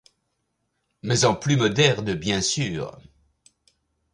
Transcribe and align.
Mais 1.03 1.25
en 1.25 1.35
plus 1.35 1.57
moderne, 1.57 2.15
bien 2.15 2.41
sûr! 2.41 2.97